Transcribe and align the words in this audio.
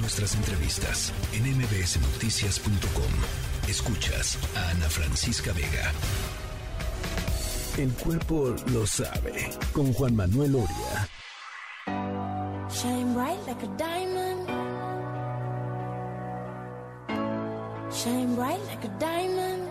Nuestras 0.00 0.34
entrevistas 0.36 1.12
en 1.32 1.44
mbsnoticias.com. 1.58 3.12
Escuchas 3.68 4.38
a 4.56 4.70
Ana 4.70 4.88
Francisca 4.88 5.52
Vega. 5.52 5.92
El 7.76 7.92
cuerpo 7.92 8.54
lo 8.72 8.86
sabe 8.86 9.50
con 9.72 9.92
Juan 9.92 10.14
Manuel 10.14 10.56
Oria. 10.56 11.08
Shine 12.70 13.14
bright 13.14 13.38
like 13.46 13.62
a 13.62 13.68
diamond. 13.76 14.48
Shine 17.92 18.34
bright 18.34 18.60
like 18.66 18.84
a 18.84 18.98
diamond. 18.98 19.68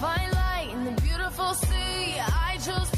Fine 0.00 0.30
light 0.32 0.68
in 0.72 0.84
the 0.84 1.00
beautiful 1.02 1.54
sea. 1.54 2.18
I 2.20 2.58
chose 2.58 2.90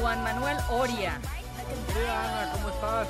Juan 0.00 0.22
Manuel 0.22 0.56
Oria. 0.70 1.20
Ana, 1.96 2.52
¿cómo 2.52 2.68
estás? 2.68 3.08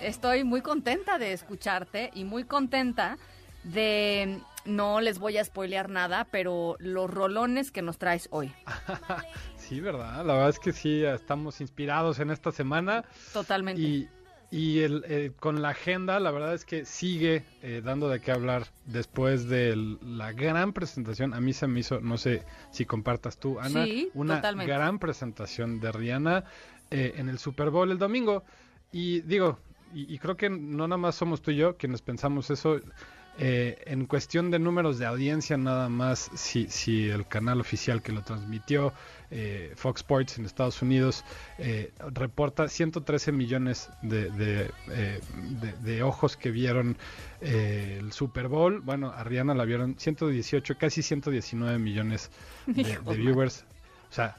Estoy 0.00 0.44
muy 0.44 0.60
contenta 0.60 1.18
de 1.18 1.32
escucharte 1.32 2.10
y 2.14 2.24
muy 2.24 2.44
contenta 2.44 3.16
de, 3.62 4.40
no 4.66 5.00
les 5.00 5.18
voy 5.18 5.38
a 5.38 5.44
spoilear 5.44 5.88
nada, 5.88 6.26
pero 6.30 6.76
los 6.80 7.10
rolones 7.10 7.70
que 7.70 7.82
nos 7.82 7.98
traes 7.98 8.28
hoy. 8.30 8.52
Sí, 9.56 9.80
¿verdad? 9.80 10.26
La 10.26 10.34
verdad 10.34 10.50
es 10.50 10.58
que 10.58 10.72
sí, 10.72 11.02
estamos 11.02 11.62
inspirados 11.62 12.18
en 12.18 12.30
esta 12.30 12.52
semana. 12.52 13.02
Totalmente. 13.32 13.80
Y, 13.80 14.10
y 14.56 14.80
el, 14.80 15.04
eh, 15.08 15.32
con 15.40 15.62
la 15.62 15.70
agenda, 15.70 16.20
la 16.20 16.30
verdad 16.30 16.54
es 16.54 16.64
que 16.64 16.84
sigue 16.84 17.44
eh, 17.62 17.82
dando 17.84 18.08
de 18.08 18.20
qué 18.20 18.30
hablar 18.30 18.68
después 18.86 19.48
de 19.48 19.74
la 20.00 20.30
gran 20.32 20.72
presentación. 20.72 21.34
A 21.34 21.40
mí 21.40 21.52
se 21.52 21.66
me 21.66 21.80
hizo, 21.80 22.00
no 22.00 22.16
sé 22.18 22.44
si 22.70 22.84
compartas 22.84 23.38
tú, 23.38 23.58
Ana, 23.58 23.84
Sí, 23.84 24.10
una 24.14 24.36
totalmente. 24.36 24.72
gran 24.72 25.00
presentación 25.00 25.80
de 25.80 25.90
Rihanna 25.90 26.44
eh, 26.92 27.14
en 27.16 27.28
el 27.28 27.38
Super 27.40 27.70
Bowl 27.70 27.90
el 27.90 27.98
domingo. 27.98 28.44
Y 28.92 29.22
digo, 29.22 29.58
y, 29.92 30.14
y 30.14 30.18
creo 30.18 30.36
que 30.36 30.48
no 30.48 30.86
nada 30.86 30.98
más 30.98 31.16
somos 31.16 31.42
tú 31.42 31.50
y 31.50 31.56
yo 31.56 31.76
quienes 31.76 32.00
pensamos 32.00 32.48
eso. 32.50 32.80
Eh, 33.38 33.82
en 33.86 34.06
cuestión 34.06 34.50
de 34.50 34.58
números 34.58 34.98
de 34.98 35.06
audiencia, 35.06 35.56
nada 35.56 35.88
más 35.88 36.30
si, 36.34 36.68
si 36.68 37.08
el 37.08 37.26
canal 37.26 37.60
oficial 37.60 38.00
que 38.02 38.12
lo 38.12 38.22
transmitió, 38.22 38.92
eh, 39.30 39.72
Fox 39.76 40.00
Sports 40.02 40.38
en 40.38 40.44
Estados 40.44 40.80
Unidos, 40.82 41.24
eh, 41.58 41.92
reporta 42.12 42.68
113 42.68 43.32
millones 43.32 43.90
de, 44.02 44.30
de, 44.30 44.70
eh, 44.90 45.20
de- 45.60 45.72
de 45.72 46.02
ojos 46.04 46.36
que 46.36 46.50
vieron 46.50 46.96
eh, 47.40 47.98
el 48.00 48.12
Super 48.12 48.46
Bowl. 48.48 48.80
Bueno, 48.80 49.10
a 49.10 49.24
Rihanna 49.24 49.54
la 49.54 49.64
vieron 49.64 49.96
118, 49.98 50.76
casi 50.78 51.02
119 51.02 51.78
millones 51.78 52.30
de, 52.66 52.98
viewers. 53.16 53.64
O 54.10 54.14
sea, 54.14 54.36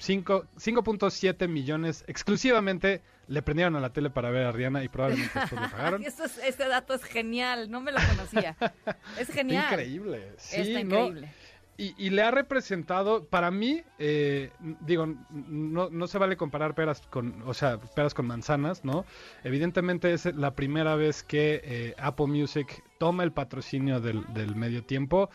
5.7 0.00 1.48
millones 1.48 2.04
exclusivamente 2.06 3.02
le 3.28 3.40
prendieron 3.42 3.74
a 3.76 3.80
la 3.80 3.90
tele 3.92 4.10
para 4.10 4.30
ver 4.30 4.46
a 4.46 4.52
Rihanna 4.52 4.84
y 4.84 4.88
probablemente 4.88 5.38
después 5.38 5.60
le 5.60 5.68
pagaron. 5.72 6.02
Eso 6.04 6.24
es- 6.24 6.38
este 6.38 6.68
dato 6.68 6.94
es 6.94 7.02
genial, 7.04 7.70
no 7.70 7.80
me 7.80 7.92
lo 7.92 7.98
conocía. 8.08 8.56
Es 9.18 9.28
genial. 9.28 9.64
Increíble. 9.70 10.32
Sí, 10.36 10.60
Está 10.60 10.84
¿no? 10.84 11.06
increíble. 11.06 11.32
Y, 11.76 11.92
y 11.98 12.10
le 12.10 12.22
ha 12.22 12.30
representado, 12.30 13.24
para 13.24 13.50
mí, 13.50 13.82
eh, 13.98 14.50
digo, 14.80 15.06
no 15.30 16.06
se 16.06 16.18
vale 16.18 16.36
comparar 16.36 16.76
peras 16.76 17.00
con, 17.10 17.42
o 17.46 17.52
sea, 17.52 17.78
peras 17.78 18.14
con 18.14 18.26
manzanas, 18.28 18.84
¿no? 18.84 19.04
Evidentemente 19.42 20.12
es 20.12 20.26
la 20.36 20.54
primera 20.54 20.94
vez 20.94 21.24
que 21.24 21.60
eh, 21.64 21.94
Apple 21.98 22.28
Music 22.28 22.84
toma 22.98 23.24
el 23.24 23.32
patrocinio 23.32 24.00
del, 24.00 24.22
del 24.34 24.54
medio 24.54 24.84
tiempo, 24.84 25.30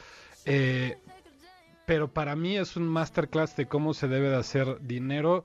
eh, 0.45 0.97
pero 1.89 2.07
para 2.07 2.35
mí 2.35 2.55
es 2.55 2.75
un 2.75 2.87
masterclass 2.87 3.55
de 3.55 3.65
cómo 3.65 3.95
se 3.95 4.07
debe 4.07 4.29
de 4.29 4.35
hacer 4.35 4.79
dinero 4.81 5.43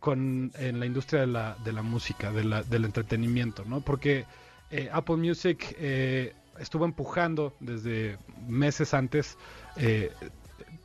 con, 0.00 0.50
en 0.58 0.80
la 0.80 0.86
industria 0.86 1.20
de 1.20 1.28
la, 1.28 1.56
de 1.64 1.72
la 1.72 1.82
música, 1.82 2.32
de 2.32 2.42
la- 2.42 2.64
del 2.64 2.84
entretenimiento, 2.84 3.64
¿no? 3.64 3.80
Porque 3.80 4.24
eh, 4.72 4.88
Apple 4.92 5.18
Music 5.18 5.76
eh, 5.78 6.34
estuvo 6.58 6.84
empujando 6.84 7.54
desde 7.60 8.18
meses 8.48 8.92
antes 8.92 9.38
eh, 9.76 10.10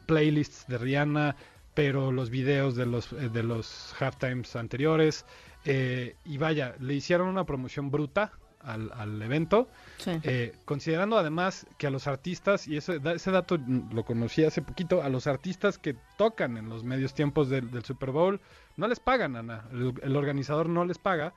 playlists 0.05 0.67
de 0.67 0.77
Rihanna, 0.77 1.35
pero 1.73 2.11
los 2.11 2.29
videos 2.29 2.75
de 2.75 2.85
los, 2.85 3.11
eh, 3.13 3.29
de 3.29 3.41
los 3.41 3.95
halftimes 3.99 4.55
anteriores, 4.55 5.25
y 5.65 6.37
vaya, 6.37 6.75
le 6.79 6.93
hicieron 6.93 7.27
una 7.29 7.45
promoción 7.45 7.89
bruta 7.89 8.31
al, 8.61 8.91
al 8.93 9.21
evento, 9.21 9.67
Sí. 9.97 10.11
eh, 10.23 10.53
considerando 10.65 11.17
además 11.17 11.65
que 11.77 11.87
a 11.87 11.89
los 11.89 12.07
artistas, 12.07 12.67
y 12.67 12.77
ese, 12.77 12.99
ese 13.13 13.31
dato 13.31 13.57
lo 13.93 14.03
conocí 14.05 14.43
hace 14.43 14.61
poquito, 14.61 15.01
a 15.03 15.09
los 15.09 15.27
artistas 15.27 15.77
que 15.77 15.95
tocan 16.17 16.57
en 16.57 16.69
los 16.69 16.83
medios 16.83 17.13
tiempos 17.13 17.49
del, 17.49 17.71
del 17.71 17.83
Super 17.83 18.11
Bowl, 18.11 18.39
no 18.77 18.87
les 18.87 18.99
pagan, 18.99 19.35
Ana. 19.35 19.65
El, 19.71 19.93
el 20.01 20.15
organizador 20.15 20.69
no 20.69 20.85
les 20.85 20.97
paga. 20.97 21.33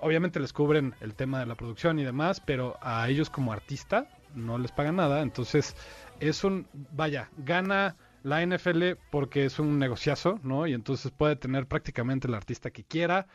Obviamente 0.00 0.40
les 0.40 0.52
cubren 0.52 0.94
el 1.00 1.14
tema 1.14 1.40
de 1.40 1.46
la 1.46 1.54
producción 1.54 1.98
y 1.98 2.04
demás, 2.04 2.40
pero 2.40 2.76
a 2.82 3.08
ellos 3.08 3.30
como 3.30 3.52
artista 3.52 4.08
no 4.34 4.58
les 4.58 4.72
pagan 4.72 4.96
nada. 4.96 5.22
Entonces, 5.22 5.76
es 6.20 6.44
un, 6.44 6.66
vaya, 6.92 7.30
gana 7.38 7.96
la 8.22 8.44
NFL 8.44 8.96
porque 9.10 9.44
es 9.44 9.58
un 9.58 9.78
negociazo, 9.78 10.40
¿no? 10.42 10.66
Y 10.66 10.74
entonces 10.74 11.10
puede 11.10 11.36
tener 11.36 11.66
prácticamente 11.66 12.26
el 12.26 12.34
artista 12.34 12.70
que 12.70 12.82
quiera 12.84 13.26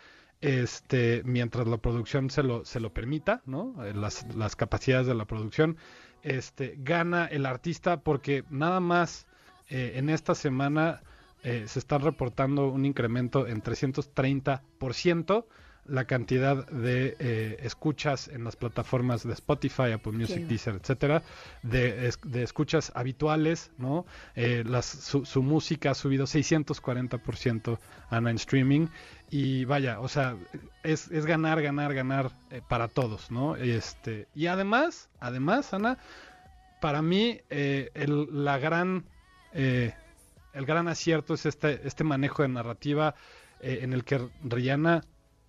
este 0.41 1.21
mientras 1.25 1.67
la 1.67 1.77
producción 1.77 2.29
se 2.29 2.43
lo 2.43 2.63
se 2.63 2.79
lo 2.79 2.93
permita 2.93 3.41
no 3.45 3.75
Eh, 3.83 3.93
las, 3.93 4.55
capacidades 4.55 5.07
de 5.07 5.15
la 5.15 5.25
producción 5.25 5.77
este 6.23 6.75
gana 6.79 7.25
el 7.25 7.45
artista 7.45 8.01
porque 8.01 8.43
nada 8.49 8.79
más 8.79 9.27
eh, 9.67 9.93
en 9.95 10.09
esta 10.09 10.35
semana 10.35 11.01
eh, 11.43 11.65
se 11.67 11.79
está 11.79 11.97
reportando 11.97 12.67
un 12.69 12.85
incremento 12.85 13.47
en 13.47 13.61
330% 13.61 15.45
la 15.89 16.05
cantidad 16.05 16.67
de 16.67 17.15
eh, 17.19 17.57
escuchas 17.63 18.27
en 18.27 18.43
las 18.43 18.55
plataformas 18.55 19.23
de 19.23 19.33
Spotify, 19.33 19.91
Apple 19.93 20.11
Music, 20.13 20.37
Deezer, 20.47 20.75
etcétera, 20.75 21.23
de, 21.63 22.07
es- 22.07 22.19
de 22.23 22.43
escuchas 22.43 22.91
habituales, 22.95 23.71
¿no? 23.77 24.05
Eh, 24.35 24.63
las, 24.65 24.85
su, 24.85 25.25
su 25.25 25.41
música 25.43 25.91
ha 25.91 25.93
subido 25.95 26.25
640% 26.25 27.79
Ana 28.09 28.29
en 28.31 28.35
streaming 28.37 28.87
y 29.29 29.65
vaya, 29.65 29.99
o 29.99 30.07
sea, 30.07 30.35
es, 30.83 31.09
es 31.11 31.25
ganar, 31.25 31.61
ganar, 31.61 31.93
ganar 31.93 32.31
eh, 32.51 32.61
para 32.67 32.87
todos, 32.87 33.29
¿no? 33.31 33.55
Este 33.55 34.27
y 34.33 34.47
además, 34.47 35.09
además, 35.19 35.73
Ana, 35.73 35.97
para 36.81 37.01
mí 37.01 37.39
eh, 37.49 37.91
el, 37.93 38.27
la 38.43 38.57
gran 38.57 39.05
el 39.51 40.65
gran 40.65 40.87
acierto 40.87 41.33
es 41.33 41.45
este 41.47 41.87
este 41.87 42.03
manejo 42.03 42.43
de 42.43 42.49
narrativa 42.49 43.15
en 43.61 43.93
el 43.93 44.03
que 44.03 44.29
Rihanna 44.43 45.03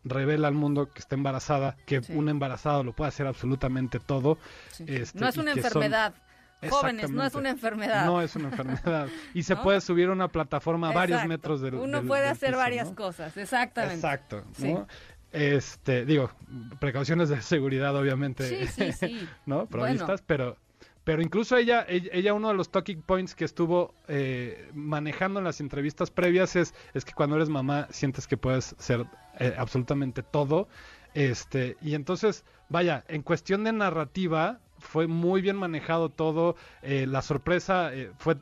revela 0.04 0.48
al 0.48 0.54
mundo 0.54 0.86
que 0.92 0.98
está 0.98 1.14
embarazada, 1.14 1.76
que 1.86 2.02
Sí. 2.02 2.12
un 2.14 2.28
embarazado 2.28 2.82
lo 2.84 2.92
puede 2.92 3.08
hacer 3.08 3.26
absolutamente 3.26 4.00
todo. 4.00 4.38
Sí. 4.70 4.84
este, 4.88 5.18
no 5.20 5.28
es 5.28 5.36
una 5.36 5.52
son- 5.52 5.58
enfermedad. 5.58 6.14
Jóvenes, 6.68 7.10
no 7.10 7.24
es 7.24 7.34
una 7.34 7.48
enfermedad. 7.50 8.04
No 8.04 8.20
es 8.20 8.36
una 8.36 8.48
enfermedad. 8.48 9.08
Y 9.32 9.44
se 9.44 9.54
¿No? 9.54 9.62
puede 9.62 9.80
subir 9.80 10.08
a 10.08 10.12
una 10.12 10.28
plataforma 10.28 10.90
a 10.90 10.92
varios 10.92 11.16
Exacto. 11.20 11.28
metros 11.28 11.60
del 11.62 11.74
Uno 11.76 11.98
del- 11.98 12.06
puede 12.06 12.22
del 12.24 12.32
hacer 12.32 12.48
piso, 12.50 12.58
varias 12.58 12.88
¿no? 12.90 12.94
cosas, 12.96 13.34
exactamente. 13.38 13.94
Exacto. 13.94 14.44
Sí. 14.54 14.72
¿no? 14.74 14.86
Este, 15.32 16.04
digo, 16.04 16.30
precauciones 16.80 17.28
de 17.28 17.40
seguridad, 17.40 17.94
obviamente, 17.96 18.46
Sí, 18.46 18.66
sí, 18.66 18.92
sí. 18.92 19.28
¿no? 19.46 19.66
Bueno. 19.66 20.06
Pero, 20.26 20.56
pero 21.04 21.22
incluso 21.22 21.56
ella, 21.56 21.86
ella, 21.88 22.10
ella, 22.12 22.34
uno 22.34 22.48
de 22.48 22.54
los 22.54 22.70
talking 22.70 23.00
points 23.02 23.34
que 23.34 23.44
estuvo 23.44 23.94
eh, 24.08 24.68
manejando 24.74 25.38
en 25.38 25.44
las 25.44 25.60
entrevistas 25.60 26.10
previas 26.10 26.56
es, 26.56 26.74
es 26.94 27.04
que 27.06 27.12
cuando 27.14 27.36
eres 27.36 27.48
mamá 27.48 27.86
sientes 27.90 28.26
que 28.26 28.36
puedes 28.36 28.74
ser 28.78 29.06
eh, 29.40 29.54
absolutamente 29.58 30.22
todo. 30.22 30.68
Este, 31.14 31.76
y 31.82 31.94
entonces, 31.94 32.44
vaya, 32.68 33.04
en 33.08 33.22
cuestión 33.22 33.64
de 33.64 33.72
narrativa, 33.72 34.60
fue 34.78 35.06
muy 35.06 35.42
bien 35.42 35.56
manejado 35.56 36.08
todo. 36.10 36.56
eh, 36.82 37.06
la 37.06 37.22
sorpresa 37.22 37.92
eh, 37.92 38.12
fue 38.18 38.36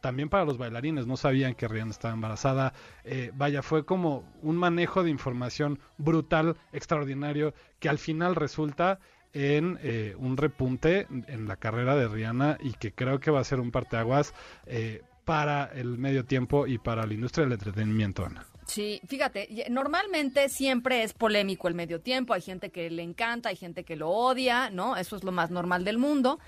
también 0.00 0.28
para 0.28 0.44
los 0.44 0.58
bailarines, 0.58 1.06
no 1.06 1.16
sabían 1.16 1.54
que 1.54 1.68
Rihanna 1.68 1.90
estaba 1.90 2.14
embarazada. 2.14 2.72
Eh, 3.04 3.32
vaya, 3.34 3.62
fue 3.62 3.84
como 3.84 4.24
un 4.42 4.56
manejo 4.56 5.02
de 5.02 5.10
información 5.10 5.78
brutal, 5.98 6.56
extraordinario, 6.72 7.54
que 7.80 7.88
al 7.88 7.98
final 7.98 8.34
resulta 8.34 8.98
en 9.32 9.78
eh, 9.82 10.14
un 10.18 10.36
repunte 10.36 11.06
en 11.10 11.46
la 11.46 11.56
carrera 11.56 11.94
de 11.96 12.08
Rihanna 12.08 12.58
y 12.60 12.72
que 12.72 12.92
creo 12.92 13.20
que 13.20 13.30
va 13.30 13.40
a 13.40 13.44
ser 13.44 13.60
un 13.60 13.70
parteaguas 13.70 14.32
eh, 14.66 15.02
para 15.24 15.64
el 15.66 15.98
medio 15.98 16.24
tiempo 16.24 16.66
y 16.66 16.78
para 16.78 17.04
la 17.06 17.12
industria 17.14 17.44
del 17.44 17.52
entretenimiento, 17.54 18.24
Ana. 18.24 18.46
Sí, 18.66 19.00
fíjate, 19.06 19.46
y- 19.48 19.70
normalmente 19.70 20.48
siempre 20.48 21.02
es 21.04 21.12
polémico 21.14 21.68
el 21.68 21.74
medio 21.74 22.00
tiempo, 22.00 22.34
hay 22.34 22.40
gente 22.42 22.70
que 22.70 22.90
le 22.90 23.02
encanta, 23.02 23.48
hay 23.50 23.56
gente 23.56 23.84
que 23.84 23.94
lo 23.96 24.10
odia, 24.10 24.70
¿no? 24.70 24.96
Eso 24.96 25.16
es 25.16 25.22
lo 25.24 25.32
más 25.32 25.50
normal 25.50 25.84
del 25.84 25.98
mundo. 25.98 26.38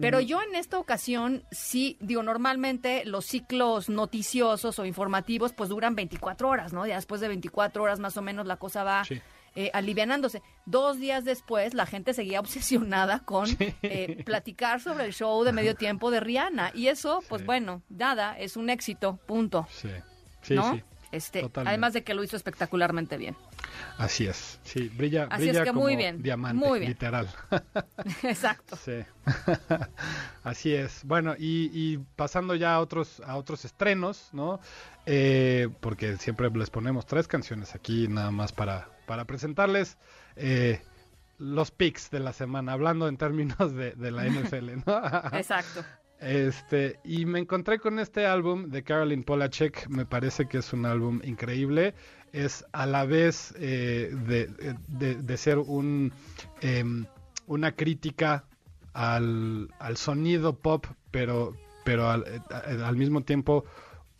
Pero 0.00 0.20
yo 0.20 0.40
en 0.42 0.54
esta 0.54 0.78
ocasión 0.78 1.42
sí, 1.50 1.96
digo, 2.00 2.22
normalmente 2.22 3.04
los 3.04 3.24
ciclos 3.26 3.88
noticiosos 3.88 4.78
o 4.78 4.84
informativos 4.86 5.52
pues 5.52 5.68
duran 5.70 5.96
24 5.96 6.48
horas, 6.48 6.72
¿no? 6.72 6.86
Ya 6.86 6.94
después 6.96 7.20
de 7.20 7.26
24 7.28 7.82
horas 7.82 7.98
más 7.98 8.16
o 8.16 8.22
menos 8.22 8.46
la 8.46 8.56
cosa 8.58 8.84
va 8.84 9.04
Sí. 9.04 9.20
eh, 9.56 9.70
alivianándose. 9.74 10.40
Dos 10.66 11.00
días 11.00 11.24
después 11.24 11.74
la 11.74 11.84
gente 11.84 12.14
seguía 12.14 12.38
obsesionada 12.40 13.20
con 13.24 13.48
eh, 13.82 14.22
platicar 14.24 14.80
sobre 14.80 15.04
el 15.04 15.12
show 15.12 15.42
de 15.42 15.52
medio 15.52 15.74
tiempo 15.84 16.12
de 16.12 16.20
Rihanna. 16.20 16.70
Y 16.74 16.86
eso, 16.86 17.20
pues 17.28 17.40
Sí. 17.40 17.46
bueno, 17.46 17.82
nada, 17.88 18.38
es 18.38 18.56
un 18.56 18.70
éxito, 18.70 19.18
punto. 19.26 19.66
Sí, 19.68 19.88
sí, 20.42 20.54
¿no? 20.54 20.74
sí. 20.74 20.82
Este, 21.10 21.40
Totalmente. 21.40 21.68
además 21.70 21.92
de 21.94 22.04
que 22.04 22.12
lo 22.14 22.22
hizo 22.22 22.36
espectacularmente 22.36 23.16
bien. 23.16 23.34
Así 23.96 24.26
es. 24.26 24.60
Sí, 24.62 24.88
brilla, 24.90 25.26
Así 25.30 25.44
es 25.44 25.48
brilla 25.50 25.64
que 25.64 25.70
como 25.70 25.80
muy 25.82 25.96
bien, 25.96 26.22
diamante, 26.22 26.66
muy 26.66 26.80
bien. 26.80 26.90
literal. 26.92 27.28
Exacto. 28.22 28.76
Sí. 28.76 29.04
Así 30.44 30.74
es. 30.74 31.02
Bueno, 31.04 31.34
y, 31.38 31.70
y 31.72 31.98
pasando 32.16 32.54
ya 32.54 32.74
a 32.74 32.80
otros, 32.80 33.20
a 33.26 33.36
otros 33.36 33.64
estrenos, 33.64 34.28
¿no? 34.32 34.60
Eh, 35.06 35.68
porque 35.80 36.16
siempre 36.18 36.50
les 36.50 36.70
ponemos 36.70 37.06
tres 37.06 37.26
canciones 37.28 37.74
aquí 37.74 38.08
nada 38.08 38.30
más 38.30 38.52
para, 38.52 38.88
para 39.06 39.24
presentarles 39.24 39.96
eh, 40.36 40.82
los 41.38 41.70
picks 41.70 42.10
de 42.10 42.20
la 42.20 42.32
semana, 42.34 42.72
hablando 42.72 43.08
en 43.08 43.16
términos 43.16 43.74
de, 43.74 43.92
de 43.92 44.10
la 44.10 44.24
NFL, 44.26 44.82
¿no? 44.86 44.98
Exacto. 45.38 45.84
Este, 46.20 46.98
y 47.04 47.26
me 47.26 47.38
encontré 47.38 47.78
con 47.78 47.98
este 48.00 48.26
álbum 48.26 48.70
de 48.70 48.82
Caroline 48.82 49.22
Polachek, 49.22 49.86
me 49.88 50.04
parece 50.04 50.46
que 50.48 50.58
es 50.58 50.72
un 50.72 50.84
álbum 50.84 51.20
increíble, 51.22 51.94
es 52.32 52.64
a 52.72 52.86
la 52.86 53.04
vez 53.04 53.54
eh, 53.58 54.12
de, 54.26 55.14
de- 55.22 55.36
ser 55.36 55.58
un, 55.58 56.12
em, 56.60 57.06
una 57.46 57.72
crítica 57.72 58.44
al, 58.94 59.68
al 59.78 59.96
sonido 59.96 60.56
pop, 60.56 60.86
pero, 61.12 61.54
pero 61.84 62.10
al, 62.10 62.24
eh, 62.26 62.82
al 62.84 62.96
mismo 62.96 63.22
tiempo 63.22 63.64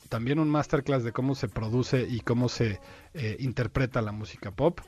también 0.09 0.39
un 0.39 0.49
masterclass 0.49 1.03
de 1.03 1.13
cómo 1.13 1.35
se 1.35 1.49
produce 1.49 2.07
y 2.09 2.21
cómo 2.21 2.49
se 2.49 2.81
eh, 3.15 3.37
interpreta 3.41 4.01
la 4.03 4.13
música 4.13 4.53
pop. 4.53 4.81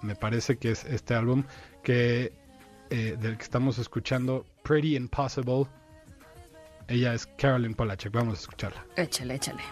Me 0.00 0.14
parece 0.14 0.56
que 0.58 0.70
es 0.70 0.84
este 0.84 1.14
álbum 1.14 1.42
que 1.82 2.32
del 2.90 3.38
que 3.38 3.42
estamos 3.42 3.78
escuchando, 3.78 4.44
Pretty 4.62 4.96
Impossible. 4.96 5.66
Ella 6.92 7.14
es 7.14 7.26
Carolyn 7.38 7.72
Polachek. 7.72 8.12
Vamos 8.12 8.38
a 8.38 8.40
escucharla. 8.42 8.84
Échale, 8.96 9.36
échale. 9.36 9.62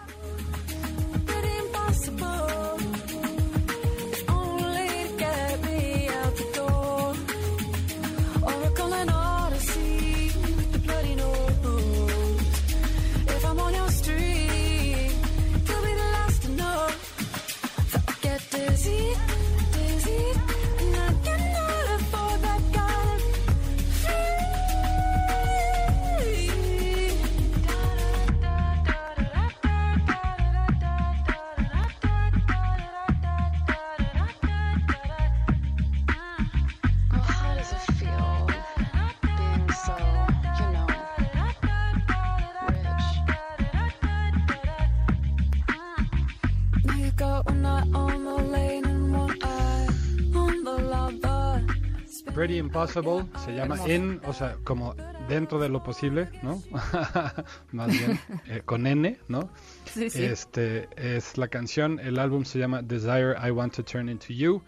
Pretty 52.40 52.56
Impossible 52.56 53.26
se 53.44 53.52
llama 53.52 53.76
en, 53.84 54.18
o 54.24 54.32
sea, 54.32 54.56
como 54.64 54.94
dentro 55.28 55.58
de 55.58 55.68
lo 55.68 55.82
posible, 55.82 56.30
¿no? 56.42 56.62
Más 57.72 57.88
bien, 57.88 58.18
eh, 58.46 58.62
con 58.64 58.86
N, 58.86 59.18
¿no? 59.28 59.52
Sí, 59.84 60.08
sí. 60.08 60.24
Este 60.24 60.88
es 60.96 61.36
la 61.36 61.48
canción, 61.48 62.00
el 62.00 62.18
álbum 62.18 62.46
se 62.46 62.58
llama 62.58 62.80
Desire 62.80 63.34
I 63.46 63.50
Want 63.50 63.74
to 63.74 63.84
Turn 63.84 64.08
Into 64.08 64.32
You. 64.32 64.62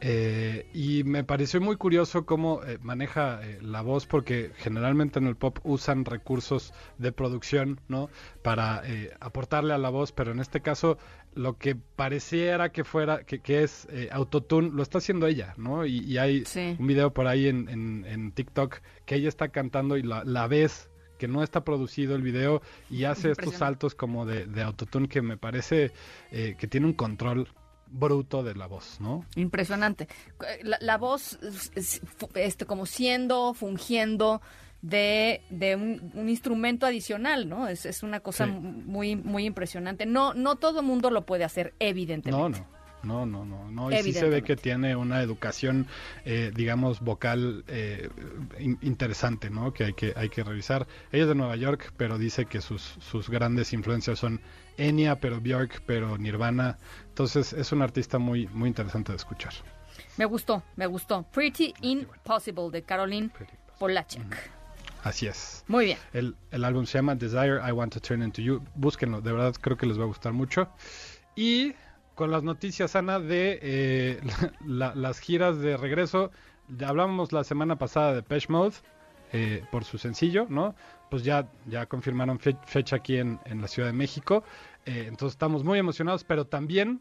Eh, 0.00 0.66
y 0.72 1.02
me 1.04 1.24
pareció 1.24 1.60
muy 1.60 1.76
curioso 1.76 2.24
cómo 2.24 2.62
eh, 2.64 2.78
maneja 2.82 3.40
eh, 3.42 3.58
la 3.62 3.82
voz, 3.82 4.06
porque 4.06 4.52
generalmente 4.58 5.18
en 5.18 5.26
el 5.26 5.36
pop 5.36 5.58
usan 5.64 6.04
recursos 6.04 6.72
de 6.98 7.10
producción, 7.12 7.80
¿no? 7.88 8.08
Para 8.42 8.82
eh, 8.84 9.10
aportarle 9.20 9.74
a 9.74 9.78
la 9.78 9.88
voz, 9.90 10.12
pero 10.12 10.30
en 10.32 10.38
este 10.40 10.60
caso 10.60 10.98
lo 11.34 11.56
que 11.58 11.74
pareciera 11.76 12.70
que 12.72 12.84
fuera, 12.84 13.24
que, 13.24 13.40
que 13.40 13.62
es 13.62 13.86
autotune, 14.10 14.70
lo 14.70 14.82
está 14.82 14.98
haciendo 14.98 15.26
ella, 15.26 15.54
¿no? 15.56 15.84
Y, 15.84 15.98
y 16.00 16.18
hay 16.18 16.44
Sí. 16.44 16.76
un 16.78 16.86
video 16.86 17.12
por 17.12 17.26
ahí 17.26 17.48
en, 17.48 17.68
en- 17.68 18.04
en 18.06 18.32
TikTok 18.32 18.80
que 19.04 19.16
ella 19.16 19.28
está 19.28 19.48
cantando 19.48 19.96
y 19.96 20.02
la, 20.02 20.24
la 20.24 20.46
ves 20.46 20.90
que 21.18 21.26
no 21.28 21.42
está 21.42 21.64
producido 21.64 22.14
el 22.14 22.22
video 22.22 22.62
y 22.90 23.02
hace 23.04 23.32
estos 23.32 23.54
saltos 23.58 23.94
como 23.96 24.24
de, 24.26 24.46
de 24.46 24.62
autotune 24.62 25.08
que 25.08 25.20
me 25.22 25.36
parece 25.36 25.90
eh, 26.30 26.54
que 26.56 26.68
tiene 26.68 26.86
un 26.86 26.92
control 26.92 27.48
bruto 27.90 28.42
de 28.42 28.54
la 28.54 28.66
voz, 28.66 29.00
¿no? 29.00 29.24
Impresionante. 29.36 30.08
La, 30.62 30.78
la 30.80 30.98
voz, 30.98 31.38
este, 32.34 32.66
como 32.66 32.86
siendo, 32.86 33.54
fungiendo 33.54 34.40
de, 34.82 35.42
de 35.50 35.74
un, 35.76 36.10
un 36.14 36.28
instrumento 36.28 36.86
adicional, 36.86 37.48
¿no? 37.48 37.66
Es, 37.68 37.84
es 37.86 38.02
una 38.02 38.20
cosa 38.20 38.46
Sí. 38.46 38.52
muy, 38.52 39.16
muy 39.16 39.44
impresionante. 39.44 40.06
No, 40.06 40.34
no 40.34 40.56
todo 40.56 40.82
mundo 40.82 41.10
lo 41.10 41.26
puede 41.26 41.44
hacer, 41.44 41.74
evidentemente. 41.80 42.58
No, 42.60 42.64
no. 42.64 42.77
No, 43.02 43.26
no, 43.26 43.44
no, 43.44 43.70
no. 43.70 43.92
Y 43.92 44.02
sí 44.02 44.12
se 44.12 44.28
ve 44.28 44.42
que 44.42 44.56
tiene 44.56 44.96
una 44.96 45.22
educación, 45.22 45.86
eh, 46.24 46.50
digamos, 46.54 47.00
vocal 47.00 47.64
eh, 47.68 48.08
in- 48.58 48.78
interesante, 48.82 49.50
¿no? 49.50 49.72
Que 49.72 49.84
hay 49.84 49.92
que 49.94 50.12
hay 50.16 50.28
que 50.28 50.42
revisar. 50.42 50.86
Ella 51.12 51.22
es 51.22 51.28
de 51.28 51.34
Nueva 51.34 51.56
York, 51.56 51.92
pero 51.96 52.18
dice 52.18 52.46
que 52.46 52.60
sus 52.60 52.82
sus 52.82 53.30
grandes 53.30 53.72
influencias 53.72 54.18
son 54.18 54.40
Enya, 54.76 55.16
pero 55.16 55.40
Björk, 55.40 55.82
pero 55.86 56.18
Nirvana. 56.18 56.78
Entonces 57.08 57.52
es 57.52 57.70
un 57.72 57.82
artista 57.82 58.18
muy 58.18 58.46
muy 58.48 58.68
interesante 58.68 59.12
de 59.12 59.16
escuchar. 59.16 59.52
Me 60.16 60.24
gustó, 60.24 60.62
me 60.76 60.86
gustó. 60.86 61.22
Pretty 61.32 61.74
Impossible 61.82 62.70
de 62.72 62.82
Caroline. 62.82 63.30
Polachek. 63.78 64.50
Así 65.04 65.28
es. 65.28 65.64
Muy 65.68 65.84
bien. 65.84 65.98
El, 66.12 66.34
el 66.50 66.64
álbum 66.64 66.84
se 66.84 66.98
llama 66.98 67.14
Desire, 67.14 67.60
I 67.66 67.70
Want 67.70 67.94
to 67.94 68.00
Turn 68.00 68.22
Into 68.24 68.42
You. 68.42 68.60
Búsquenlo, 68.74 69.20
de 69.20 69.30
verdad 69.32 69.54
creo 69.60 69.76
que 69.76 69.86
les 69.86 69.96
va 69.98 70.02
a 70.02 70.06
gustar 70.06 70.32
mucho. 70.32 70.68
Y 71.36 71.74
con 72.18 72.32
las 72.32 72.42
noticias, 72.42 72.96
Ana, 72.96 73.20
de 73.20 73.60
eh, 73.62 74.20
la- 74.66 74.92
las 74.96 75.20
giras 75.20 75.60
de 75.60 75.76
regreso. 75.76 76.32
Hablamos 76.84 77.30
la 77.32 77.44
semana 77.44 77.76
pasada 77.76 78.12
de 78.12 78.24
Pesh 78.24 78.48
Mode 78.48 78.74
eh, 79.32 79.62
por 79.70 79.84
su 79.84 79.98
sencillo, 79.98 80.44
¿no? 80.50 80.74
Pues 81.10 81.22
ya, 81.22 81.48
ya 81.66 81.86
confirmaron 81.86 82.40
fe- 82.40 82.56
fecha 82.66 82.96
aquí 82.96 83.18
en, 83.18 83.38
en 83.44 83.62
la 83.62 83.68
Ciudad 83.68 83.88
de 83.88 83.92
México. 83.94 84.42
Eh, 84.84 85.04
entonces 85.06 85.34
estamos 85.34 85.62
muy 85.62 85.78
emocionados, 85.78 86.24
pero 86.24 86.44
también 86.44 87.00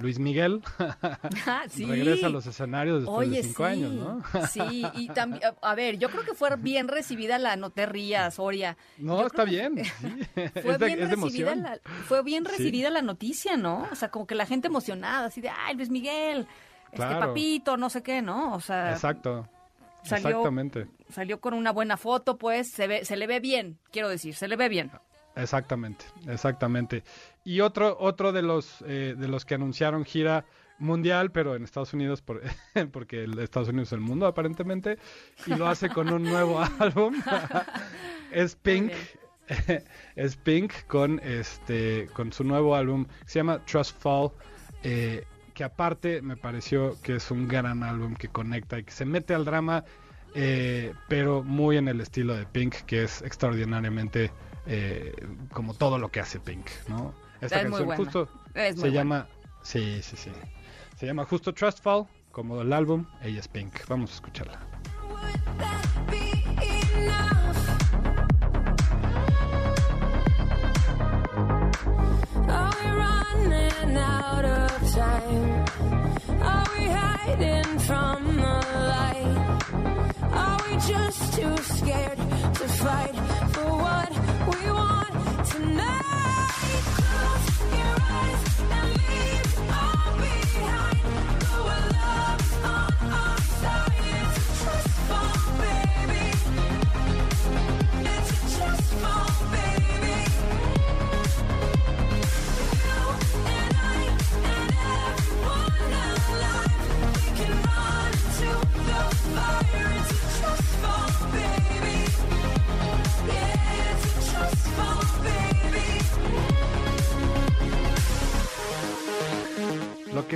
Luis 0.00 0.18
Miguel 0.18 0.62
Ah, 1.46 1.64
sí. 1.68 1.84
regresa 1.86 2.26
a 2.26 2.30
los 2.30 2.46
escenarios 2.46 3.02
después 3.02 3.28
Oye, 3.28 3.36
de 3.38 3.42
cinco 3.44 3.64
sí, 3.66 3.70
años, 3.72 3.92
¿no? 3.92 4.22
sí, 4.48 4.86
y 4.94 5.08
también, 5.08 5.42
a 5.62 5.74
ver, 5.74 5.98
yo 5.98 6.08
creo 6.10 6.24
que 6.24 6.34
fue 6.34 6.54
bien 6.56 6.88
recibida 6.88 7.38
la, 7.38 7.56
no 7.56 7.70
te 7.70 7.86
rías, 7.86 8.34
Soria. 8.34 8.76
No, 8.98 9.20
Yo 9.20 9.26
está 9.26 9.44
que 9.44 9.50
bien. 9.50 9.84
sí. 9.84 9.90
Fue 10.62 10.72
es 10.72 10.78
de, 10.78 10.86
bien 10.86 11.00
es 11.02 11.10
recibida 11.10 11.54
la, 11.54 11.78
fue 12.06 12.22
bien 12.22 12.44
Sí. 12.44 12.50
recibida 12.52 12.90
la 12.90 13.02
noticia, 13.02 13.56
¿no? 13.56 13.86
O 13.90 13.94
sea, 13.94 14.10
como 14.10 14.26
que 14.26 14.34
la 14.34 14.46
gente 14.46 14.68
emocionada, 14.68 15.26
así 15.26 15.40
de, 15.40 15.50
ay, 15.50 15.76
Luis 15.76 15.90
Miguel. 15.90 16.46
este 16.92 17.04
papito, 17.06 17.76
no 17.76 17.90
sé 17.90 18.02
qué, 18.02 18.22
¿no? 18.22 18.54
O 18.54 18.60
sea, 18.60 18.92
Exacto. 18.92 19.48
salió, 20.02 20.28
Exactamente. 20.28 20.86
salió 21.10 21.40
con 21.40 21.54
una 21.54 21.72
buena 21.72 21.96
foto, 21.96 22.38
pues 22.38 22.70
se 22.70 22.86
ve, 22.86 23.04
se 23.04 23.16
le 23.16 23.26
ve 23.26 23.38
bien, 23.40 23.78
quiero 23.92 24.08
decir, 24.08 24.34
se 24.34 24.48
le 24.48 24.56
ve 24.56 24.68
bien. 24.68 24.90
Exactamente, 25.36 26.04
exactamente. 26.28 27.04
Y 27.44 27.60
otro, 27.60 27.96
otro 28.00 28.32
de 28.32 28.42
los 28.42 28.82
eh, 28.86 29.14
de 29.16 29.28
los 29.28 29.44
que 29.44 29.54
anunciaron 29.54 30.04
gira 30.04 30.44
mundial, 30.78 31.30
pero 31.30 31.54
en 31.54 31.62
Estados 31.64 31.92
Unidos, 31.94 32.20
por- 32.22 32.42
porque 32.92 33.24
Estados 33.38 33.68
Unidos 33.68 33.88
es 33.88 33.92
el 33.92 34.00
mundo 34.00 34.26
aparentemente, 34.26 34.98
y 35.46 35.54
lo 35.54 35.68
hace 35.68 35.88
con 35.88 36.12
un 36.12 36.22
nuevo 36.24 36.60
álbum. 36.78 37.14
es 38.32 38.56
Pink. 38.56 38.92
es 40.16 40.36
Pink 40.36 40.72
con 40.86 41.18
este 41.24 42.08
con 42.12 42.32
su 42.32 42.44
nuevo 42.44 42.76
álbum 42.76 43.04
que 43.06 43.28
se 43.28 43.38
llama 43.40 43.64
Trust 43.64 43.96
Fall. 44.00 44.30
eh, 44.82 45.24
que 45.54 45.64
aparte 45.64 46.22
me 46.22 46.36
pareció 46.36 46.96
que 47.02 47.16
es 47.16 47.30
un 47.30 47.46
gran 47.46 47.82
álbum 47.82 48.14
que 48.14 48.28
conecta 48.28 48.78
y 48.78 48.84
que 48.84 48.92
se 48.92 49.04
mete 49.04 49.34
al 49.34 49.44
drama, 49.44 49.84
eh, 50.34 50.94
pero 51.08 51.42
muy 51.42 51.76
en 51.76 51.88
el 51.88 52.00
estilo 52.00 52.34
de 52.34 52.46
Pink, 52.46 52.74
que 52.86 53.02
es 53.04 53.22
extraordinariamente 53.22 54.30
eh, 54.66 55.14
como 55.52 55.74
todo 55.74 55.98
lo 55.98 56.10
que 56.10 56.20
hace 56.20 56.38
Pink, 56.40 56.66
¿no? 56.88 57.14
Esta 57.40 57.56
Es 57.60 57.62
muy 57.64 57.70
canción 57.80 57.86
buena. 57.86 58.04
justo 58.04 58.28
Es 58.54 58.74
muy 58.76 58.82
se 58.82 58.90
buena. 58.90 58.94
llama, 58.94 59.26
sí, 59.62 60.00
sí, 60.02 60.16
sí, 60.16 60.30
se 60.98 61.06
llama 61.06 61.24
justo 61.24 61.52
Trust 61.54 61.82
Fall, 61.82 62.06
como 62.30 62.60
el 62.60 62.72
álbum, 62.72 63.06
ella 63.22 63.40
es 63.40 63.48
Pink. 63.48 63.74
Vamos 63.88 64.10
a 64.10 64.14
escucharla. 64.14 64.60
Are 72.52 72.70
we 72.76 72.90
running 72.90 73.96
out 73.96 74.44
of 74.44 74.92
time? 74.92 75.64
Are 76.42 76.66
we 76.76 76.84
hiding 76.84 77.78
from 77.80 78.36
the 78.36 78.42
light? 78.42 79.19
Just 80.90 81.34
too 81.34 81.56
scared 81.58 82.18
to 82.18 82.66
fight 82.82 83.19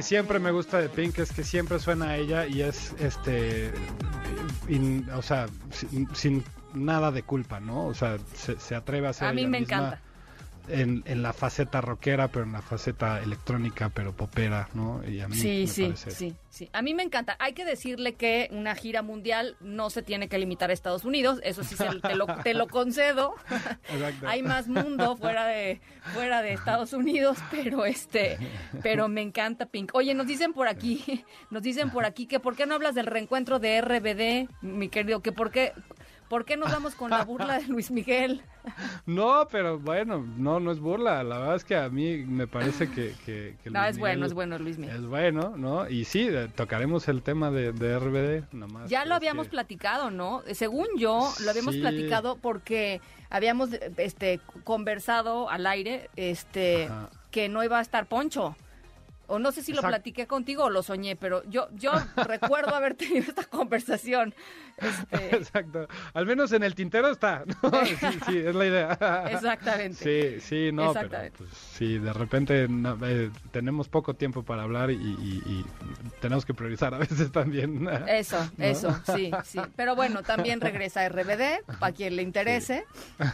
siempre 0.05 0.39
me 0.39 0.51
gusta 0.53 0.79
de 0.79 0.89
Pink 0.89 1.19
es 1.19 1.33
que 1.33 1.43
siempre 1.45 1.79
suena 1.79 2.11
a 2.11 2.17
ella 2.17 2.47
y 2.47 2.63
es 2.63 2.95
este, 3.01 3.73
in- 4.69 5.09
o 5.15 5.23
sea, 5.23 5.47
sin, 5.71 6.15
sin 6.15 6.45
nada 6.75 7.11
de 7.11 7.23
culpa, 7.23 7.61
¿no? 7.61 7.87
O 7.87 7.95
sea, 7.95 8.19
se, 8.35 8.59
se 8.61 8.75
atreve 8.75 9.09
a 9.09 9.13
ser 9.13 9.29
A 9.29 9.33
mí 9.33 9.43
ella 9.43 9.51
me 9.51 9.61
misma 9.61 9.77
encanta. 9.77 10.01
En, 10.69 11.03
en 11.07 11.23
la 11.23 11.35
faceta 11.35 11.83
rockera, 11.83 12.29
pero 12.29 12.45
en 12.47 12.53
la 12.53 12.63
faceta 12.63 13.23
electrónica, 13.23 13.91
pero 13.91 14.15
popera, 14.17 14.69
¿no? 14.73 15.03
Y 15.07 15.21
a 15.21 15.29
mí 15.29 15.37
Sí, 15.37 15.61
me 15.63 15.67
sí, 15.67 15.83
parece- 15.85 16.11
sí, 16.11 16.35
sí. 16.49 16.71
A 16.73 16.81
mí 16.81 16.95
me 16.95 17.03
encanta. 17.03 17.37
Hay 17.39 17.53
que 17.53 17.67
decirle 17.67 18.15
que 18.15 18.49
una 18.51 18.75
gira 18.75 19.03
mundial 19.03 19.57
no 19.61 19.91
se 19.91 20.03
tiene 20.03 20.29
que 20.29 20.39
limitar 20.39 20.71
a 20.71 20.73
Estados 20.73 21.05
Unidos. 21.05 21.39
Eso 21.45 21.65
sí 21.65 21.77
se- 21.77 22.01
te, 22.01 22.15
lo, 22.15 22.27
te 22.43 22.55
lo 22.55 22.67
concedo. 22.69 23.35
Exacto. 23.93 24.27
Hay 24.27 24.43
más 24.43 24.67
mundo 24.67 25.17
fuera 25.19 25.47
de 25.47 25.83
fuera 26.15 26.41
de 26.41 26.55
Estados 26.55 26.93
Unidos, 26.95 27.37
pero 27.51 27.85
este, 27.85 28.39
pero 28.83 29.09
me 29.09 29.21
encanta 29.21 29.67
Pink. 29.67 29.91
Oye, 29.95 30.15
nos 30.15 30.27
dicen 30.27 30.55
por 30.55 30.67
aquí, 30.69 31.25
nos 31.51 31.63
dicen 31.63 31.91
por 31.91 32.07
aquí 32.07 32.27
que 32.27 32.41
por 32.41 32.57
qué 32.57 32.65
no 32.67 32.75
hablas 32.75 32.95
del 32.95 33.07
reencuentro 33.07 33.59
de 33.59 33.81
RBD, 33.83 34.49
mi 34.63 34.89
querido, 34.89 35.21
que 35.21 35.33
por 35.33 35.51
qué 35.51 35.73
¿Por 36.29 36.45
qué 36.45 36.57
nos 36.57 36.73
vamos 36.73 36.95
con 36.95 37.11
la 37.11 37.23
burla 37.25 37.59
de 37.59 37.67
Luis 37.69 37.91
Miguel? 37.91 38.43
No, 39.07 39.47
pero 39.53 39.79
bueno, 39.79 40.25
no, 40.39 40.59
no 40.59 40.73
es 40.73 40.79
burla. 40.81 41.23
La 41.23 41.39
verdad 41.39 41.57
es 41.57 41.65
que 41.65 41.77
a 41.77 41.91
mí 41.91 42.17
me 42.25 42.47
parece 42.47 42.91
que. 42.91 43.13
que, 43.27 43.57
que 43.63 43.69
No, 43.71 43.81
Luis 43.81 43.91
es 43.91 43.99
bueno, 43.99 44.15
Miguel 44.15 44.27
es 44.27 44.35
bueno 44.35 44.59
Luis 44.59 44.79
Miguel. 44.79 44.97
Es 44.97 45.07
bueno, 45.07 45.55
¿no? 45.59 45.87
Y 45.91 46.07
sí, 46.07 46.31
tocaremos 46.57 47.07
el 47.09 47.23
tema 47.23 47.51
de, 47.51 47.73
de 47.73 47.99
RBD, 47.99 48.55
nomás. 48.55 48.89
Ya 48.89 49.05
lo 49.05 49.15
habíamos 49.15 49.47
que- 49.47 49.51
platicado, 49.51 50.11
¿no? 50.11 50.43
Según 50.55 50.87
yo, 50.97 51.31
lo 51.45 51.51
habíamos 51.51 51.75
Sí. 51.75 51.81
platicado 51.83 52.37
porque 52.37 53.03
habíamos 53.29 53.69
este 53.99 54.41
conversado 54.65 55.51
al 55.51 55.67
aire 55.67 56.09
este 56.17 56.87
Ajá. 56.87 57.11
que 57.31 57.51
no 57.51 57.63
iba 57.63 57.79
a 57.79 57.83
estar 57.83 58.07
Poncho. 58.07 58.57
O 59.27 59.39
no 59.39 59.53
sé 59.53 59.63
si 59.63 59.73
lo 59.73 59.81
platiqué 59.81 60.27
contigo 60.27 60.65
o 60.65 60.71
lo 60.71 60.83
soñé, 60.83 61.17
pero 61.17 61.43
yo 61.49 61.69
yo 61.73 61.93
recuerdo 62.29 62.75
haber 62.75 62.95
tenido 62.95 63.21
esta 63.29 63.45
conversación. 63.45 64.35
Este, 64.77 65.37
Exacto. 65.37 65.87
Al 66.15 66.27
menos 66.27 66.53
en 66.53 66.63
el 66.63 66.75
tintero 66.75 67.09
está. 67.09 67.45
¿no? 67.63 67.85
Sí, 67.85 67.97
sí, 68.27 68.39
es 68.39 68.55
la 68.55 68.67
idea. 68.67 69.25
Exactamente. 69.31 70.41
Sí, 70.41 70.41
sí, 70.41 70.73
no, 70.73 70.93
pero 70.93 71.09
pues, 71.37 71.51
sí, 71.51 71.99
de 71.99 72.13
repente 72.13 72.67
no, 72.69 72.99
eh, 73.07 73.31
tenemos 73.51 73.89
poco 73.89 74.15
tiempo 74.15 74.43
para 74.43 74.63
hablar 74.63 74.91
y, 74.91 74.95
y- 74.95 75.43
y 75.47 75.65
tenemos 76.21 76.45
que 76.45 76.55
priorizar 76.55 76.95
a 76.95 76.99
veces 76.99 77.31
también. 77.33 77.89
Eso, 78.09 78.39
eso, 78.59 79.01
sí, 79.15 79.31
sí. 79.45 79.61
Pero 79.77 79.95
bueno, 79.97 80.23
también 80.23 80.61
regresa 80.61 81.09
RBD, 81.09 81.65
para 81.79 81.93
quien 81.95 82.17
le 82.17 82.23
interese. 82.23 82.85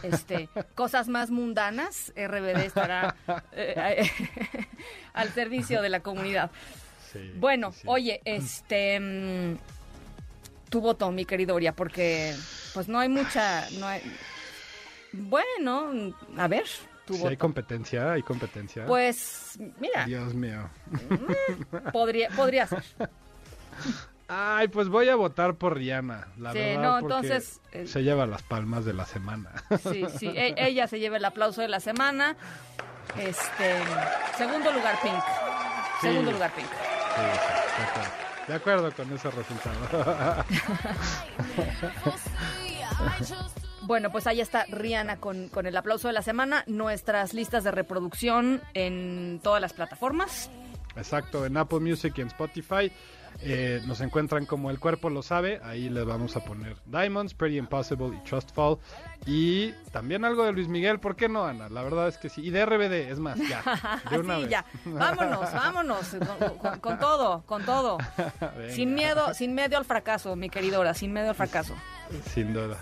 Este, 0.03 0.49
cosas 0.75 1.07
más 1.07 1.31
mundanas, 1.31 2.13
RBD 2.15 2.65
estará 2.65 3.15
eh, 3.51 4.09
al 5.13 5.29
servicio 5.29 5.81
de 5.81 5.89
la 5.89 6.01
comunidad. 6.01 6.51
Sí, 7.11 7.31
Bueno, 7.35 7.73
oye, 7.85 8.21
este 8.25 8.99
mm, 8.99 9.57
tu 10.71 10.81
voto, 10.81 11.11
mi 11.11 11.25
querido 11.25 11.53
Oria, 11.53 11.73
porque 11.75 12.33
pues 12.73 12.87
no 12.87 12.97
hay 12.99 13.09
mucha, 13.09 13.69
no 13.77 13.85
hay 13.85 14.01
bueno, 15.13 16.13
a 16.37 16.47
ver, 16.47 16.63
tu 17.05 17.15
Sí, 17.15 17.27
hay 17.27 17.35
competencia, 17.37 18.13
hay 18.13 18.23
competencia. 18.23 18.85
Pues 18.85 19.59
mira, 19.79 20.05
Dios 20.05 20.33
mío. 20.33 20.69
podría, 21.91 22.29
podría 22.29 22.65
ser. 22.67 22.83
Ay, 24.29 24.69
pues 24.69 24.87
voy 24.87 25.09
a 25.09 25.15
votar 25.15 25.55
por 25.55 25.75
Rihanna, 25.75 26.29
la 26.37 26.53
Sí, 26.53 26.59
verdad. 26.59 26.81
no, 26.81 26.99
porque 27.01 27.13
entonces, 27.27 27.59
eh, 27.73 27.85
Se 27.87 28.01
lleva 28.03 28.25
las 28.25 28.41
palmas 28.43 28.85
de 28.85 28.93
la 28.93 29.05
semana. 29.05 29.51
Sí, 29.91 30.05
sí, 30.17 30.27
e- 30.33 30.55
ella 30.57 30.87
se 30.87 30.99
lleva 30.99 31.17
el 31.17 31.25
aplauso 31.25 31.59
de 31.61 31.67
la 31.67 31.81
semana. 31.81 32.37
Este, 33.19 33.75
segundo 34.37 34.71
lugar 34.71 34.97
Pink. 35.01 35.21
Sí. 35.99 36.07
Segundo 36.07 36.31
lugar 36.31 36.53
Pink. 36.55 36.67
Sí, 36.67 37.21
sí, 37.33 38.30
de 38.47 38.53
acuerdo. 38.53 38.91
Con 38.91 39.11
ese 39.13 39.29
resultado. 39.31 40.45
Bueno, 43.83 44.11
pues 44.11 44.27
ahí 44.27 44.39
está 44.39 44.65
Rihanna 44.69 45.17
con, 45.17 45.49
con 45.49 45.65
el 45.65 45.75
aplauso 45.75 46.07
de 46.07 46.13
la 46.13 46.21
semana. 46.21 46.63
Nuestras 46.67 47.33
listas 47.33 47.63
de 47.63 47.71
reproducción 47.71 48.61
en 48.73 49.39
todas 49.43 49.59
las 49.59 49.73
plataformas. 49.73 50.49
Exacto, 50.95 51.45
en 51.45 51.55
Apple 51.57 51.79
Music 51.79 52.13
y 52.17 52.21
en 52.21 52.27
Spotify. 52.27 52.91
eh, 53.43 53.81
nos 53.85 54.01
encuentran 54.01 54.45
como 54.45 54.69
El 54.69 54.79
Cuerpo 54.79 55.09
Lo 55.09 55.21
Sabe. 55.23 55.61
Ahí 55.63 55.89
les 55.89 56.03
vamos 56.05 56.35
a 56.35 56.41
poner 56.43 56.75
Diamonds, 56.85 57.33
Pretty 57.33 57.57
Impossible 57.57 58.07
y 58.17 58.23
Trust 58.29 58.53
Fall. 58.53 58.77
Y 59.25 59.71
también 59.93 60.25
algo 60.25 60.43
de 60.43 60.51
Luis 60.51 60.67
Miguel, 60.67 60.99
¿por 60.99 61.15
qué 61.15 61.29
no, 61.29 61.45
Ana? 61.45 61.69
La 61.69 61.81
verdad 61.81 62.09
es 62.09 62.17
que 62.17 62.27
sí. 62.27 62.41
Y 62.45 62.49
de 62.49 62.65
RBD, 62.65 63.09
es 63.09 63.19
más, 63.19 63.37
ya. 63.39 63.61
De 64.11 64.19
una 64.19 64.33
Así 64.33 64.41
vez. 64.43 64.51
ya. 64.51 64.65
Vámonos, 64.85 65.53
vámonos. 65.53 66.15
Con, 66.39 66.57
con- 66.57 66.79
con 66.81 66.99
todo, 66.99 67.43
con 67.45 67.63
todo. 67.63 67.97
Venga, 68.57 68.73
Sin 68.73 68.93
miedo, 68.93 69.33
sin 69.33 69.55
miedo 69.55 69.77
al 69.77 69.85
fracaso, 69.85 70.35
mi 70.35 70.49
queridora, 70.49 70.93
sin 70.93 71.13
miedo 71.13 71.29
al 71.29 71.35
fracaso. 71.35 71.73
Sin 72.33 72.53
duda. 72.53 72.77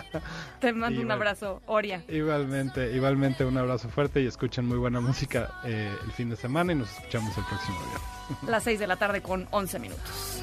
Te 0.60 0.72
mando 0.72 1.00
un 1.00 1.10
abrazo, 1.10 1.62
Oria. 1.66 2.02
igualmente, 2.08 2.92
igualmente 2.94 3.44
un 3.44 3.56
abrazo 3.56 3.88
fuerte 3.88 4.20
y 4.20 4.26
escuchen 4.26 4.66
muy 4.66 4.78
buena 4.78 5.00
música 5.00 5.60
eh, 5.64 5.92
el 6.04 6.12
fin 6.12 6.30
de 6.30 6.36
semana 6.36 6.72
y 6.72 6.76
nos 6.76 6.90
escuchamos 6.90 7.36
el 7.36 7.44
próximo 7.44 7.78
día. 7.78 8.40
Las 8.50 8.64
6 8.64 8.80
de 8.80 8.86
la 8.86 8.96
tarde 8.96 9.22
con 9.22 9.46
11 9.50 9.78
minutos. 9.78 10.42